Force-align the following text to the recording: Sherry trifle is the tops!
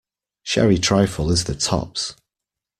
Sherry 0.41 0.79
trifle 0.79 1.29
is 1.29 1.43
the 1.43 1.53
tops! 1.53 2.15